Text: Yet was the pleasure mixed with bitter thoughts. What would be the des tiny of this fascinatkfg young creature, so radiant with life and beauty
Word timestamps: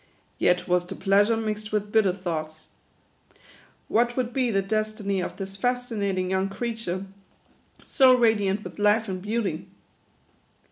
Yet 0.39 0.67
was 0.67 0.87
the 0.87 0.95
pleasure 0.95 1.37
mixed 1.37 1.71
with 1.71 1.91
bitter 1.91 2.11
thoughts. 2.11 2.69
What 3.87 4.17
would 4.17 4.33
be 4.33 4.49
the 4.49 4.63
des 4.63 4.85
tiny 4.97 5.21
of 5.21 5.37
this 5.37 5.55
fascinatkfg 5.57 6.27
young 6.27 6.49
creature, 6.49 7.05
so 7.83 8.17
radiant 8.17 8.63
with 8.63 8.79
life 8.79 9.07
and 9.07 9.21
beauty 9.21 9.67